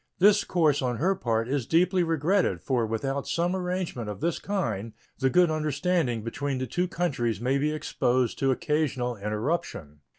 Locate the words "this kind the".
4.19-5.29